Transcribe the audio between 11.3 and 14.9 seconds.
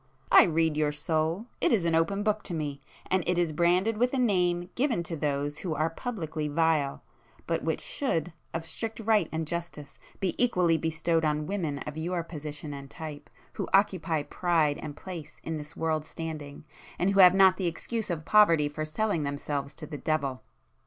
women of your position and type, who occupy [p 362] pride